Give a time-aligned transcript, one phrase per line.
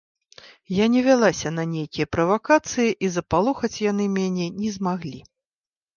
[0.75, 5.19] Я не вялася на нейкія правакацыі, і запалохаць яны мяне не змаглі.